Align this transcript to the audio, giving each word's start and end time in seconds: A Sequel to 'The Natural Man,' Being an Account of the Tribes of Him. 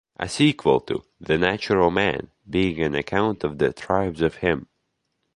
A 0.17 0.27
Sequel 0.27 0.79
to 0.87 1.03
'The 1.19 1.37
Natural 1.37 1.91
Man,' 1.91 2.31
Being 2.49 2.81
an 2.81 2.95
Account 2.95 3.43
of 3.43 3.59
the 3.59 3.71
Tribes 3.71 4.21
of 4.23 4.37
Him. 4.37 4.67